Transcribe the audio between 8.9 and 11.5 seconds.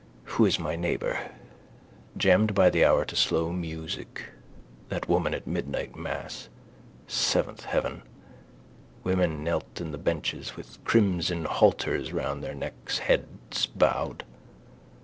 Women knelt in the benches with crimson